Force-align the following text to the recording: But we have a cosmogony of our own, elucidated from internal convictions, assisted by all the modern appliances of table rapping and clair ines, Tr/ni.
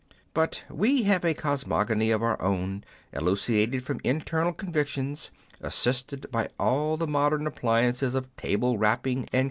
But 0.33 0.63
we 0.67 1.03
have 1.03 1.23
a 1.23 1.35
cosmogony 1.35 2.09
of 2.09 2.23
our 2.23 2.41
own, 2.41 2.83
elucidated 3.13 3.83
from 3.83 4.01
internal 4.03 4.51
convictions, 4.51 5.29
assisted 5.61 6.25
by 6.31 6.49
all 6.59 6.97
the 6.97 7.05
modern 7.05 7.45
appliances 7.45 8.15
of 8.15 8.35
table 8.35 8.79
rapping 8.79 9.19
and 9.19 9.27
clair 9.27 9.27
ines, 9.27 9.29
Tr/ni. 9.29 9.39